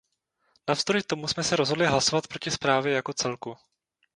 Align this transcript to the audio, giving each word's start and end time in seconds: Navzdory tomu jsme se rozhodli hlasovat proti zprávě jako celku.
Navzdory 0.69 1.03
tomu 1.03 1.27
jsme 1.27 1.43
se 1.43 1.55
rozhodli 1.55 1.85
hlasovat 1.87 2.27
proti 2.27 2.51
zprávě 2.51 2.93
jako 2.93 3.13
celku. 3.13 3.55